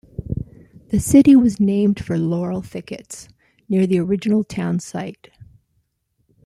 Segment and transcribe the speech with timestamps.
[0.89, 3.29] The city was named for laurel thickets
[3.69, 5.29] near the original town site.